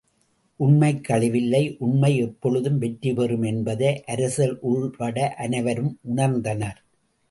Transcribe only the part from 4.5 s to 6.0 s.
உள்பட அனைவரும்